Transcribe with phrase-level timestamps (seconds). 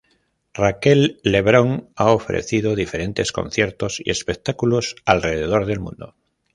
[0.55, 6.15] Raquel Lebrón ha ofrecido diferentes conciertos y espectáculos alrededor del mundo.